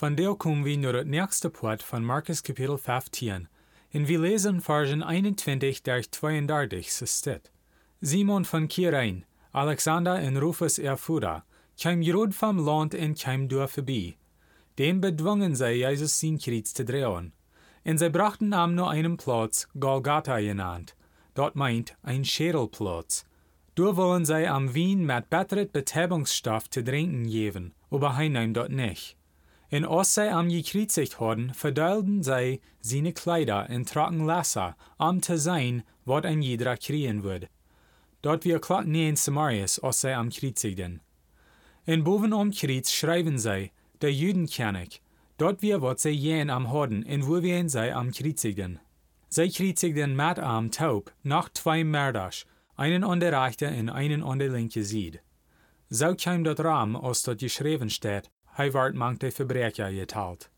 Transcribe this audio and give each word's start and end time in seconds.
Von 0.00 0.16
der 0.16 0.34
kommen 0.34 0.64
wir 0.64 0.78
nur 0.78 0.94
das 0.94 1.04
nächste 1.04 1.50
Part 1.50 1.82
von 1.82 2.02
Markus 2.02 2.42
Kapitel 2.42 2.78
15, 2.78 3.48
und 3.92 4.08
wir 4.08 4.18
lesen 4.18 4.62
Versen 4.62 5.02
21 5.02 5.82
durch 5.82 6.10
32 6.10 6.90
so 6.90 7.04
steht. 7.04 7.50
Simon 8.00 8.46
von 8.46 8.66
Kirein, 8.66 9.26
Alexander 9.52 10.14
und 10.22 10.38
Rufus 10.38 10.78
Erfuda, 10.78 11.44
kam 11.78 12.00
Jerod 12.00 12.34
vom 12.34 12.64
Land 12.64 12.94
und 12.94 13.20
kam 13.20 13.46
durch 13.46 13.72
vorbei. 13.72 14.16
Den 14.78 15.02
bedwungen 15.02 15.54
sie, 15.54 15.72
Jesus 15.72 16.18
sein 16.18 16.38
Kreuz 16.38 16.72
zu 16.72 16.86
drehen. 16.86 17.34
Und 17.84 17.98
sie 17.98 18.08
brachten 18.08 18.54
ihm 18.54 18.74
nur 18.74 18.88
einen 18.88 19.18
Platz, 19.18 19.68
Golgatha 19.78 20.40
genannt. 20.40 20.96
Dort 21.34 21.56
meint 21.56 21.94
ein 22.02 22.24
Schädelplatz. 22.24 23.26
Dort 23.74 23.98
wollen 23.98 24.24
sie 24.24 24.48
am 24.48 24.72
Wien 24.72 25.04
mit 25.04 25.28
besseret 25.28 25.74
Betäubungsstoff 25.74 26.70
zu 26.70 26.82
trinken 26.82 27.28
geben, 27.28 27.74
aber 27.90 28.16
er 28.18 28.30
nahm 28.30 28.54
dort 28.54 28.70
nicht. 28.70 29.19
Als 29.72 30.14
sie 30.14 30.32
am 30.32 30.48
gekreuzigt 30.48 31.20
hadden, 31.20 31.54
verdeilten 31.54 32.24
sie 32.24 32.60
seine 32.80 33.12
Kleider 33.12 33.70
in 33.70 33.86
trocken 33.86 34.26
Lasser, 34.26 34.76
um 34.98 35.22
zu 35.22 35.38
sein, 35.38 35.84
was 36.04 36.24
ein 36.24 36.42
jeder 36.42 36.76
kriegen 36.76 37.22
würde. 37.22 37.48
Dort 38.22 38.44
wir 38.44 38.58
klagt 38.58 38.88
nie 38.88 39.08
in 39.08 39.16
Samarias, 39.16 39.78
als 39.78 40.00
sie 40.00 40.12
am 40.12 40.30
kreuzigten. 40.30 41.00
Und 41.86 42.04
boven 42.04 42.32
am 42.32 42.50
Kreuz 42.50 42.90
schreiben 42.90 43.38
sie, 43.38 43.70
der 44.00 44.12
Juden 44.12 44.46
kenn 44.46 44.74
ich, 44.74 45.00
dort 45.38 45.62
wir 45.62 45.80
wat 45.80 46.00
sie 46.00 46.10
jen 46.10 46.50
am 46.50 46.70
Horden, 46.72 47.02
in 47.02 47.26
wo 47.26 47.42
wir 47.42 47.68
sie 47.68 47.92
am 47.92 48.10
kreuzigten. 48.10 48.80
Sie 49.28 49.48
kreuzigten 49.48 50.16
mit 50.16 50.38
am 50.40 50.70
taub, 50.72 51.12
nach 51.22 51.48
zwei 51.50 51.84
Mördasch, 51.84 52.44
einen 52.76 53.04
an 53.04 53.20
der 53.20 53.40
rechte 53.40 53.68
und 53.68 53.88
einen 53.88 54.22
an 54.22 54.40
der 54.40 54.50
linke 54.50 54.84
Seite. 54.84 55.20
So 55.88 56.14
kam 56.14 56.44
dort 56.44 56.60
Ram, 56.60 56.96
als 56.96 57.22
dort 57.22 57.38
geschrieben 57.38 57.90
steht, 57.90 58.30
hij 58.50 58.72
werd 58.72 58.94
manche 58.94 59.30
Verbrecher 59.30 59.90
geteilt. 59.90 60.50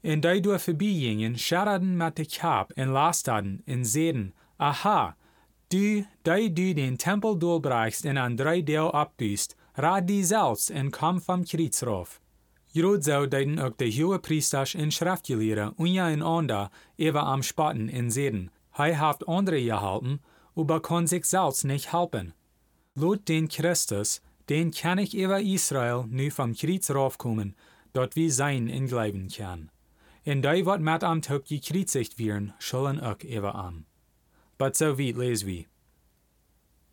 En 0.00 0.20
die 0.20 0.40
door 0.40 0.60
voorbijgingen 0.60 1.38
scharreden 1.38 1.96
met 1.96 2.16
de 2.16 2.26
kap 2.26 2.70
en 2.70 2.88
lasterden 2.88 3.62
en 3.64 3.86
zeiden, 3.86 4.34
aha, 4.56 5.16
du, 5.68 6.06
die 6.22 6.52
du 6.52 6.72
den 6.72 6.96
Tempel 6.96 7.38
doorbrachst 7.38 8.04
en 8.04 8.18
aan 8.18 8.36
drie 8.36 8.62
deel 8.62 8.92
abdust, 8.92 9.56
raad 9.72 10.06
die 10.06 10.24
zelfs 10.24 10.70
en 10.70 10.90
kom 10.90 11.20
Kreuz 11.44 11.80
rauf. 11.80 12.20
Jrod 12.72 13.04
zo 13.04 13.28
deiden 13.28 13.58
ook 13.58 13.78
de 13.78 14.00
hohe 14.00 14.18
priesters 14.18 14.74
en 14.74 14.90
schriftgeleerden 14.90 15.74
unja 15.78 16.10
en 16.10 16.22
ander 16.22 16.68
even 16.96 17.24
am 17.24 17.42
spatten 17.42 17.88
en 17.90 18.10
zeiden, 18.10 18.50
hij 18.70 18.94
haft 18.94 19.26
andere 19.26 19.62
gehalten, 19.62 20.22
aber 20.54 20.80
kon 20.80 21.06
sich 21.06 21.24
selbst 21.24 21.64
nicht 21.64 21.90
helpen. 21.90 22.34
Lot 22.94 23.26
den 23.26 23.48
Christus, 23.48 24.20
den 24.48 24.70
kann 24.70 24.98
ich 24.98 25.14
über 25.14 25.40
Israel 25.40 26.04
nu 26.08 26.30
vom 26.30 26.54
Kreuz 26.54 26.90
raufkommen, 26.90 27.54
dort 27.92 28.16
wie 28.16 28.30
sein 28.30 28.68
in 28.68 28.86
Glauben 28.86 29.28
kann. 29.28 29.70
En 30.24 30.42
die 30.42 30.66
wat 30.66 30.80
met 30.80 31.04
am 31.04 31.22
Tag 31.22 31.46
gekreuzigt 31.46 32.18
werden, 32.18 32.52
sollen 32.58 33.00
auch 33.00 33.22
über 33.22 33.54
am. 33.54 33.86
But 34.58 34.76
so 34.76 34.98
weit 34.98 35.16
les 35.16 35.46
wie. 35.46 35.66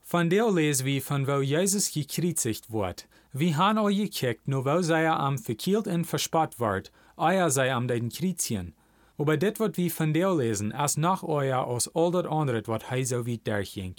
Von 0.01 0.29
der 0.29 0.51
les 0.51 0.85
wie 0.85 1.01
von 1.01 1.27
wo 1.27 1.41
Jesus 1.41 1.91
gekreuzigt 1.91 2.71
wird, 2.71 3.07
wie 3.33 3.55
han 3.55 3.77
auch 3.77 3.89
gekickt, 3.89 4.47
nur 4.47 4.63
wo 4.65 4.81
sei 4.81 5.03
er 5.03 5.19
am 5.19 5.37
verkielt 5.37 5.87
und 5.87 6.05
verspott 6.05 6.59
ward, 6.59 6.91
euer 7.17 7.49
sei 7.49 7.73
am 7.73 7.87
den 7.87 8.09
Kreuzchen. 8.09 8.73
Aber 9.17 9.37
dit 9.37 9.59
wat 9.59 9.77
wie 9.77 9.89
von 9.89 10.13
der 10.13 10.33
lesen, 10.33 10.71
als 10.71 10.95
nach 10.95 11.23
euer 11.23 11.65
aus 11.65 11.93
all 11.95 12.11
dat 12.11 12.27
andere 12.27 12.61
wat 12.67 12.89
hei 12.89 13.03
so 13.03 13.25
weit 13.25 13.47
durchging. 13.47 13.95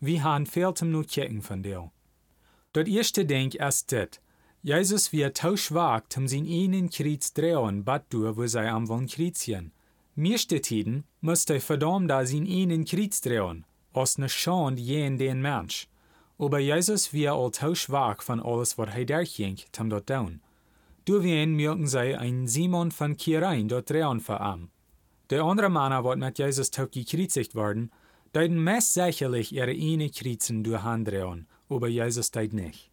Wie 0.00 0.20
han 0.20 0.46
fehlt 0.46 0.82
ihm 0.82 0.92
nur 0.92 1.04
kicken 1.04 1.42
von 1.42 1.62
der. 1.62 1.90
Dat 2.72 2.86
eerste 2.86 3.24
denk 3.24 3.54
is 3.54 3.84
dit. 3.84 4.20
Jezus 4.60 5.10
weer 5.10 5.32
te 5.32 5.56
schwach 5.56 6.02
om 6.16 6.26
zijn 6.26 6.46
einen 6.46 6.88
Kreuz 6.88 7.30
drehen, 7.32 7.82
bad 7.82 8.02
du, 8.08 8.34
wo 8.34 8.46
sei 8.46 8.68
am 8.68 8.86
von 8.86 9.06
Kreuzchen. 9.06 9.72
Meeste 10.14 10.60
tiden 10.60 11.04
muss 11.18 11.44
hij 11.44 11.60
verdammt 11.60 12.08
da 12.08 12.24
zijn 12.24 12.46
einen 12.46 12.84
Kreuz 12.84 13.20
drehen, 13.20 13.64
als 13.92 14.16
ne 14.16 14.28
Schande 14.28 14.82
jen 14.82 15.16
den 15.16 15.40
Mensch. 15.40 15.86
Aber 16.38 16.60
Jesus 16.60 17.10
weer 17.10 17.30
al 17.30 17.50
te 17.50 17.74
schwach 17.74 18.22
von 18.22 18.40
alles, 18.40 18.74
wat 18.74 18.88
hij 18.88 19.04
durchging, 19.04 19.58
om 19.80 19.88
dat 19.88 20.06
doen. 20.06 20.40
Du 21.04 21.20
wen 21.20 21.56
merken 21.56 21.88
zij 21.88 22.16
ein 22.16 22.48
Simon 22.48 22.92
von 22.92 23.16
Kirein 23.16 23.66
dort 23.66 23.86
drehen 23.86 24.20
für 24.20 24.38
am. 24.38 24.70
De 25.26 25.40
andere 25.40 25.68
Männer, 25.68 26.02
wat 26.02 26.18
mit 26.18 26.36
Jesus 26.36 26.68
tot 26.68 26.92
gekreuzigt 26.92 27.54
worden, 27.54 27.90
deuten 28.30 28.62
meist 28.62 28.92
sicherlich 28.92 29.52
ihre 29.52 29.72
eine 29.72 30.10
Kreuzen 30.10 30.62
durch 30.62 30.82
Hand 30.82 31.08
aber 31.70 31.88
Jesus 31.88 32.30
deed 32.30 32.52
nicht. 32.52 32.90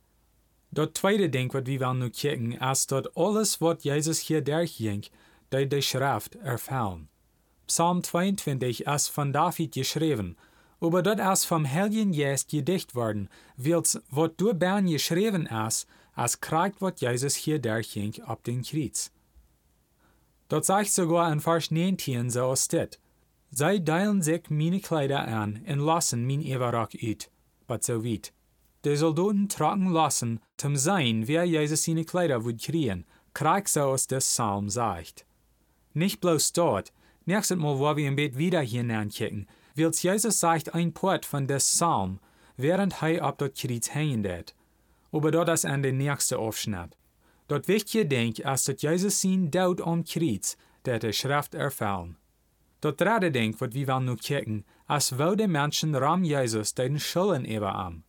Dat 0.70 0.94
tweede 0.94 1.30
ding 1.30 1.52
wat 1.52 1.68
we 1.68 1.78
wel 1.78 1.94
nu 1.94 2.10
kijken, 2.10 2.60
is 2.60 2.86
dat 2.86 3.16
alles 3.16 3.58
wat 3.58 3.84
Jesus 3.84 4.28
hier 4.28 4.44
durchging, 4.44 5.06
deed 5.50 5.70
de 5.70 5.82
Schrift 5.82 6.36
erfüllen. 6.36 7.10
Psalm 7.66 8.02
22 8.02 8.86
ist 8.86 9.10
von 9.10 9.34
David 9.34 9.74
geschrieben, 9.74 10.36
aber 10.80 11.02
dort 11.02 11.20
ist 11.20 11.46
vom 11.46 11.66
Heiligen 11.66 12.12
Geist 12.12 12.50
gedicht 12.50 12.96
worden, 12.96 13.30
wils 13.56 14.00
wat 14.10 14.40
durch 14.40 14.58
Bern 14.58 14.88
geschrieben 14.88 15.48
ist, 15.48 15.88
als 16.14 16.40
kriegt 16.40 16.82
wat 16.82 17.02
Jesus 17.02 17.36
hier 17.36 17.60
durchging 17.60 18.22
ab 18.24 18.44
den 18.44 18.62
Kreuz. 18.62 19.12
Dort 20.50 20.66
sagt 20.66 20.92
sogar 20.92 21.32
in 21.32 21.42
Vers 21.42 21.72
19 21.72 22.30
so 22.30 22.56
steht, 22.56 23.00
Zij 23.50 23.80
deilen 23.80 24.22
sich 24.22 24.50
meine 24.50 24.82
Kleider 24.82 25.26
an 25.28 25.62
und 25.68 25.80
lassen 25.80 26.26
mein 26.26 26.42
Everrock 26.42 26.92
uit, 27.02 27.30
but 27.66 27.84
so 27.84 28.04
weit. 28.04 28.34
De 28.84 28.96
soldaten 28.96 29.50
tragen 29.50 29.92
lassen, 29.92 30.40
zum 30.58 30.76
sein, 30.76 31.28
wer 31.28 31.46
Jesus 31.46 31.84
seine 31.84 32.06
Kleider 32.06 32.44
would 32.44 32.62
kriegen, 32.62 33.06
krieg 33.34 33.68
so 33.68 33.82
aus 33.82 34.08
des 34.08 34.26
Psalm 34.26 34.70
sagt. 34.70 35.26
Nicht 35.94 36.22
bloß 36.22 36.54
dort, 36.54 36.94
nächstes 37.26 37.58
Mal, 37.58 37.80
wo 37.80 37.96
wir 37.96 38.08
im 38.08 38.16
Bett 38.16 38.38
wieder 38.38 38.62
hineinkicken, 38.62 39.48
wills 39.76 40.04
Jesus 40.04 40.40
sagt 40.40 40.74
ein 40.74 40.94
Port 40.94 41.26
von 41.26 41.48
des 41.48 41.66
Psalm, 41.66 42.20
während 42.56 43.02
er 43.02 43.24
ab 43.24 43.38
dort 43.38 43.60
hängen 43.94 44.24
det. 44.24 44.54
Aber 45.12 45.32
dort 45.32 45.50
ist 45.50 45.66
an 45.66 45.84
der 45.84 45.94
nächste 45.94 46.38
Aufschnitt. 46.38 46.98
Dort 47.48 47.68
wichtige 47.68 48.06
Denk 48.06 48.40
ist, 48.40 48.68
dass 48.68 48.82
Jesus 48.82 49.22
sein 49.22 49.52
Tod 49.52 49.82
am 49.82 50.04
Kreuz, 50.04 50.58
der 50.86 51.00
der 51.00 51.14
Schrift 51.14 51.56
erfüllen. 51.56 52.18
Dort 52.82 53.02
dritte 53.02 53.32
Denk, 53.32 53.60
wat 53.62 53.74
wir 53.74 53.88
wollen 53.88 54.06
nu 54.06 54.16
kicken, 54.16 54.66
als 54.86 55.18
wo 55.18 55.36
de 55.36 55.48
Menschen 55.48 55.96
ram 55.96 56.24
Jesus 56.24 56.74
den 56.76 57.00
Schulden 57.00 57.46
über 57.46 57.74
am. 57.74 58.04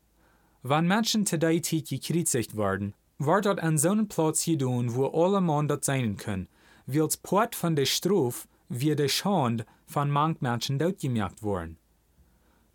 Wann 0.71 0.87
Menschen 0.87 1.25
der 1.25 1.63
Zeit 1.63 1.89
gekreuzigt 1.89 2.55
werden, 2.55 2.95
wird 3.19 3.47
dort 3.47 3.59
an 3.59 3.79
so 3.79 3.89
einen 3.89 4.07
Platz 4.07 4.45
gedun, 4.45 4.95
wo 4.95 5.07
alle 5.07 5.41
Mann 5.41 5.67
dort 5.67 5.83
sein 5.83 6.19
können, 6.19 6.47
wils 6.85 7.17
Port 7.17 7.55
von 7.55 7.75
der 7.75 7.87
Struf 7.87 8.47
wie 8.69 8.95
der 8.95 9.09
Schand 9.09 9.65
von 9.87 10.11
manch 10.11 10.43
Menschen 10.43 10.79
dort 10.79 11.01
gemerkt 11.01 11.43
worden. 11.43 11.79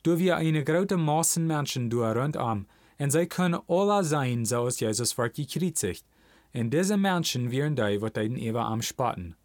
Du 0.01 0.17
wir 0.17 0.37
eine 0.37 0.63
große 0.63 0.97
Masse 0.97 1.39
Menschen 1.39 1.91
du 1.91 2.03
rundum, 2.03 2.65
und 2.97 3.11
sie 3.11 3.27
können 3.27 3.61
alle 3.67 4.03
sein, 4.03 4.43
so 4.43 4.63
als 4.63 4.79
Jesus 4.79 5.15
wird 5.19 5.35
gekreuzigt, 5.35 6.03
und 6.51 6.71
diese 6.71 6.97
Menschen 6.97 7.51
wären 7.51 7.75
die, 7.75 8.01
wat 8.01 8.15
den 8.15 8.37
Eva 8.37 8.63
am 8.69 8.81
spatten. 8.81 9.35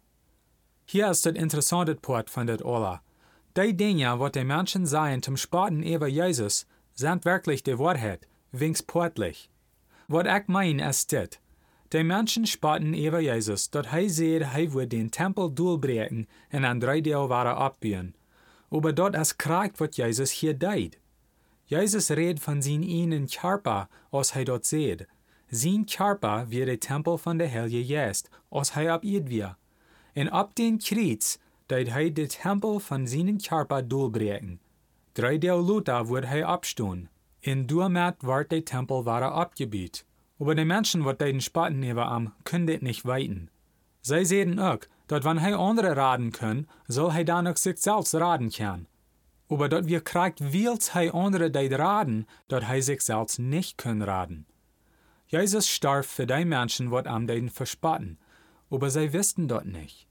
Hier 0.85 1.11
ist 1.11 1.23
das 1.23 1.35
interessante 1.35 1.93
Port 1.93 2.31
von 2.31 2.47
det 2.47 2.65
Ola. 2.65 3.03
Die 3.55 3.77
Dinge, 3.77 4.19
wat 4.19 4.33
die 4.33 4.43
Menschen 4.43 4.87
sagen 4.87 5.21
zum 5.21 5.37
Spaten 5.37 5.83
über 5.83 6.07
Jesus, 6.07 6.65
sind 6.95 7.25
wirklich 7.25 7.63
die 7.63 7.77
Wahrheit, 7.77 8.27
wings 8.51 8.81
portlich. 8.81 9.49
Wat 10.07 10.25
ich 10.25 10.47
mein 10.47 10.79
ist 10.79 11.11
dit. 11.11 11.39
Die 11.91 12.03
Menschen 12.03 12.45
spaten 12.45 12.93
über 12.93 13.19
Jesus, 13.19 13.69
dat 13.69 13.87
hij 13.87 14.07
seht, 14.07 14.53
hij 14.53 14.71
wird 14.71 14.91
den 14.91 15.09
Tempel 15.09 15.49
durchbrechen 15.49 16.27
und 16.51 16.65
an 16.65 16.79
drei 16.79 17.01
Deel 17.01 17.27
waren 17.29 17.55
abbauen. 17.55 18.13
Aber 18.69 18.93
dort 18.93 19.15
ist 19.15 19.37
kriegt, 19.39 19.79
wat 19.79 19.97
Jesus 19.97 20.31
hier 20.31 20.53
deed. 20.53 20.97
Jesus 21.65 22.11
redet 22.11 22.39
von 22.39 22.61
sein 22.61 22.83
ihnen 22.83 23.27
Körper, 23.27 23.89
als 24.11 24.33
hij 24.33 24.43
dort 24.43 24.65
seht. 24.65 25.07
Sein 25.51 25.85
Körper 25.87 26.45
wird 26.49 26.67
der 26.67 26.79
Tempel 26.79 27.17
von 27.17 27.39
der 27.39 27.49
Heilige 27.49 27.83
Geist, 27.83 28.29
als 28.51 28.75
hij 28.75 28.91
ab 28.91 29.03
ihr 29.03 29.27
wir. 29.27 29.57
Und 30.15 30.29
ab 30.29 30.55
den 30.55 30.77
Kreuz, 30.77 31.39
deed 31.69 31.91
hij 31.91 32.11
den 32.11 32.29
Tempel 32.29 32.79
von 32.79 33.07
seinen 33.07 33.39
Körper 33.39 33.81
durchbrechen. 33.81 34.59
Drei 35.15 35.37
Deel 35.39 35.61
Luther 35.61 36.07
wird 36.07 36.25
hij 36.27 36.45
abstun. 36.45 37.09
In 37.41 37.67
Duamat 37.67 38.17
ward 38.21 38.51
der 38.51 38.65
Tempel 38.65 39.05
wahre 39.05 39.31
abgebiet. 39.31 40.05
Aber 40.39 40.55
die 40.55 40.65
Menschen, 40.65 41.05
wat 41.05 41.21
den 41.21 41.41
Spaten 41.41 41.83
über 41.83 42.07
am, 42.07 42.33
können 42.43 42.83
nicht 42.83 43.05
weiten. 43.05 43.49
Sie 44.01 44.25
sehen 44.25 44.59
auch, 44.59 44.79
dat 45.07 45.23
wann 45.23 45.39
hij 45.39 45.55
andere 45.55 45.95
raden 45.95 46.67
soll 46.87 47.11
hij 47.11 47.23
dan 47.23 47.47
ook 47.47 47.57
sich 47.57 47.77
selbst 47.77 48.13
raden 48.13 48.49
kann. 48.49 48.87
Aber 49.49 49.69
dat 49.69 49.87
wir 49.87 50.01
kriegt, 50.01 50.51
wils 50.53 50.93
hij 50.93 51.11
andere 51.11 51.49
deed 51.49 51.71
raden, 51.73 52.27
dat 52.47 52.63
hij 52.63 52.81
sich 52.81 53.01
selbst 53.01 53.39
nicht 53.39 53.77
kann 53.77 54.01
raden. 54.01 54.45
Jesus 55.27 55.67
starb 55.67 56.05
für 56.05 56.25
die 56.25 56.45
Menschen, 56.45 56.91
wat 56.91 57.07
am 57.07 57.25
deden 57.25 57.49
verspotten, 57.49 58.17
aber 58.69 58.89
sie 58.89 59.13
wisten 59.13 59.47
dat 59.47 59.65
nicht. 59.65 60.07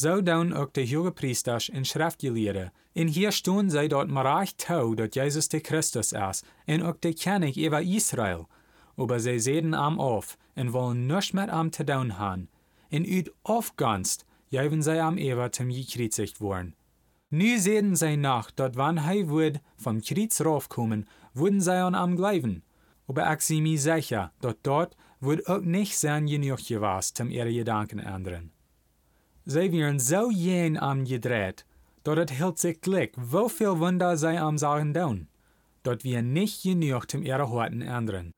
So 0.00 0.22
doen 0.22 0.52
ook 0.54 0.72
de 0.72 0.94
hoge 0.94 1.12
priesters 1.12 1.70
en 1.70 1.84
schriftgeleerden. 1.84 2.72
En 2.92 3.06
hier 3.06 3.32
stonden 3.32 3.70
zij 3.70 3.88
dat 3.88 4.08
maar 4.08 4.54
toe 4.54 4.94
dat 4.94 5.14
Jesus 5.14 5.48
de 5.48 5.58
Christus 5.58 6.12
is, 6.12 6.42
en 6.64 6.82
ook 6.82 7.00
de 7.00 7.14
König 7.14 7.56
über 7.56 7.80
Israel. 7.80 8.48
Aber 8.96 9.20
zij 9.20 9.38
zeden 9.38 9.74
am 9.74 10.00
auf 10.00 10.36
en 10.54 10.70
wollen 10.70 11.06
nichts 11.06 11.30
mit 11.30 11.48
am 11.48 11.70
te 11.70 11.84
doen 11.84 12.10
haben. 12.10 12.48
En 12.88 13.06
uit 13.06 13.32
afganst 13.42 14.24
geven 14.50 14.82
zij 14.82 15.02
am 15.02 15.16
Eva 15.16 15.48
zum 15.50 15.72
gekreuzigt 15.72 16.38
worden. 16.38 16.74
Nu 17.28 17.58
zeden 17.58 17.96
zij 17.96 18.16
nach, 18.16 18.54
dat 18.54 18.74
wann 18.74 18.98
hij 18.98 19.26
would 19.26 19.58
vom 19.76 20.00
Kreuz 20.00 20.40
raufkommen, 20.40 21.06
würden 21.32 21.62
zij 21.62 21.82
an 21.82 21.94
am 21.94 22.16
gleiben. 22.16 22.62
Aber 23.06 23.32
ich 23.32 23.40
zie 23.40 23.60
mir 23.60 23.78
sicher, 23.78 24.32
dat 24.40 24.56
dort 24.62 24.94
wird 25.18 25.46
auch 25.46 25.64
nicht 25.64 25.98
sein 25.98 26.26
genug 26.26 26.66
gewesen, 26.66 27.14
zum 27.14 27.30
ihre 27.30 27.52
Gedanken 27.52 27.98
ändern. 27.98 28.57
Sie 29.50 29.72
wären 29.72 29.98
so 29.98 30.30
jen 30.30 30.76
am 30.76 31.06
gedreht, 31.06 31.64
dort 32.04 32.30
het 32.30 32.58
sich 32.58 32.82
glick, 32.82 33.14
wieviel 33.16 33.78
Wunder 33.78 34.14
sie 34.18 34.36
am 34.36 34.58
Sagen 34.58 34.92
tun, 34.92 35.26
dort 35.84 36.04
wir 36.04 36.20
nicht 36.20 36.62
genug 36.62 37.10
zum 37.10 37.22
ihre 37.22 37.48
Horten 37.48 37.80
ändern. 37.80 38.34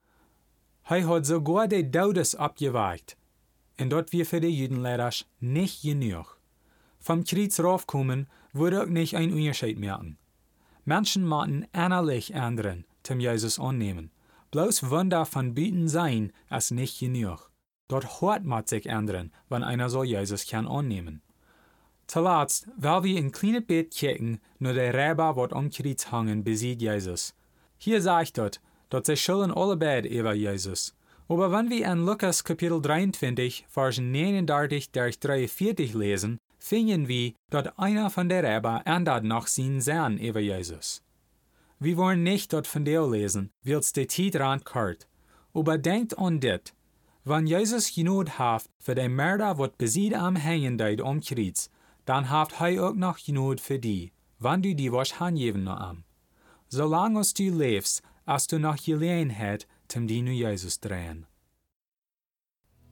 Hij 0.82 1.02
hat 1.02 1.26
sogar 1.26 1.66
die 1.66 1.90
Todes 1.90 2.36
abgeweicht, 2.36 3.16
und 3.80 3.90
dort 3.90 4.12
wir 4.12 4.24
für 4.24 4.40
die 4.40 4.56
Judenlehrers 4.56 5.26
nicht 5.40 5.82
genug. 5.82 6.38
Vom 7.00 7.24
Kreuz 7.24 7.58
raufkommen 7.58 8.28
würde 8.52 8.80
auch 8.82 8.86
nicht 8.86 9.16
ein 9.16 9.32
Unterschied 9.32 9.80
merken. 9.80 10.16
Menschen 10.84 11.24
machen 11.24 11.66
innerlich 11.72 12.34
ändern, 12.34 12.84
zum 13.02 13.18
Jesus 13.18 13.58
annehmen. 13.58 14.12
Bloß 14.52 14.90
Wunder 14.90 15.26
von 15.26 15.54
Bieten 15.54 15.88
sein, 15.88 16.32
ist 16.50 16.70
nicht 16.70 17.00
genug. 17.00 17.50
Dort 17.90 18.20
hört 18.20 18.44
man 18.44 18.64
sich 18.66 18.86
ändern, 18.86 19.32
wenn 19.48 19.64
einer 19.64 19.90
so 19.90 20.04
Jesus 20.04 20.46
kann 20.46 20.68
annehmen. 20.68 21.22
Zuletzt, 22.06 22.68
weil 22.76 23.02
wir 23.02 23.18
in 23.18 23.32
kleine 23.32 23.60
Bett 23.60 23.90
kicken, 23.90 24.40
nur 24.60 24.74
der 24.74 24.94
Räber 24.94 25.34
wird 25.34 25.52
am 25.52 25.70
Kreuz 25.70 26.12
hangen, 26.12 26.44
besieht 26.44 26.80
Jesus. 26.80 27.34
Hier 27.78 28.00
sagt 28.00 28.38
dort, 28.38 28.60
dort 28.90 29.06
sie 29.06 29.16
schulden 29.16 29.50
alle 29.52 29.76
Bett 29.76 30.06
über 30.06 30.34
Jesus. 30.34 30.94
Aber 31.26 31.50
wenn 31.50 31.68
wir 31.68 31.90
in 31.90 32.06
Lukas 32.06 32.44
Kapitel 32.44 32.80
23, 32.80 33.66
Vers 33.68 33.98
39 33.98 34.92
durch 34.92 35.18
43 35.18 35.92
lesen, 35.94 36.38
finden 36.60 37.08
wir, 37.08 37.32
dass 37.50 37.76
einer 37.76 38.08
von 38.08 38.28
der 38.28 38.44
Räber 38.44 38.82
ändert 38.84 39.24
nach 39.24 39.48
seinen 39.48 39.80
Sehnen 39.80 40.18
über 40.18 40.38
Jesus. 40.38 41.02
Wir 41.80 41.96
wollen 41.96 42.22
nicht 42.22 42.52
dort 42.52 42.68
von 42.68 42.84
dir 42.84 43.04
lesen, 43.04 43.50
weil 43.64 43.78
es 43.78 43.92
die 43.92 44.06
Zeit 44.06 44.64
kart. 44.64 45.08
Aber 45.52 45.76
denkt 45.76 46.16
an 46.18 46.38
dit, 46.38 46.72
wenn 47.24 47.46
Jesus 47.46 47.94
genug 47.94 48.38
hat 48.38 48.64
für 48.78 48.94
den 48.94 49.14
Mörder, 49.14 49.58
wat 49.58 49.76
besiegt 49.78 50.14
am 50.14 50.36
Hängen 50.36 50.78
deed 50.78 51.02
am 51.02 51.20
Kreuz, 51.20 51.70
dann 52.06 52.30
haft 52.30 52.58
hij 52.60 52.80
auch 52.80 52.94
noch 52.94 53.18
genug 53.18 53.60
für 53.60 53.78
die, 53.78 54.12
wann 54.38 54.62
du 54.62 54.74
die 54.74 54.90
was 54.90 55.20
hangeben 55.20 55.64
noch 55.64 55.80
am. 55.80 56.04
Solange 56.68 57.22
du 57.36 57.50
lebst, 57.50 58.02
als 58.24 58.46
du 58.46 58.58
noch 58.58 58.82
Gelegenheit, 58.82 59.66
zum 59.88 60.06
die 60.06 60.22
nu 60.22 60.30
Jesus 60.30 60.80
drehen. 60.80 61.26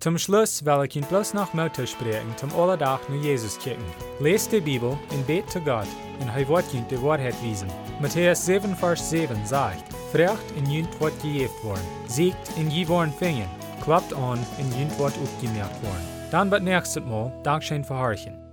Zum 0.01 0.17
Schluss 0.17 0.65
will 0.65 0.85
ich 0.85 0.95
ihn 0.95 1.05
bloß 1.05 1.35
noch 1.35 1.55
Mutter 1.55 1.87
sprechen, 1.87 2.37
zum 2.37 2.53
Allerdach 2.55 3.01
nu 3.09 3.17
Jesus 3.17 3.59
kicken. 3.59 3.85
Lest 4.21 4.53
die 4.53 4.61
Bibel 4.61 4.97
und 5.11 5.27
bet 5.27 5.51
zu 5.51 5.61
Gott, 5.61 5.89
und 6.21 6.29
hij 6.33 6.47
wird 6.47 6.65
die 6.73 7.03
Wahrheit 7.03 7.35
wiesen. 7.43 7.69
Matthäus 8.01 8.47
7, 8.47 8.77
Vers 8.77 9.11
7 9.11 9.45
sagt, 9.45 9.93
Frecht 10.13 10.51
in 10.57 10.71
jünt 10.71 11.01
wird 11.01 11.21
gejeft 11.21 11.65
worden, 11.65 11.87
siegt 12.07 12.57
in 12.57 12.71
je 12.71 12.87
worden 12.87 13.13
fingen, 13.13 13.49
klappt 13.89 14.13
an 14.13 14.39
in 14.59 14.71
jünt 14.79 14.99
wird 14.99 15.15
aufgemerkt 15.17 15.83
worden. 15.83 16.07
Dann 16.31 16.51
wird 16.51 16.63
nächstes 16.63 17.03
Mal 17.03 17.33
Dankeschön 17.43 17.83
verharchen. 17.83 18.48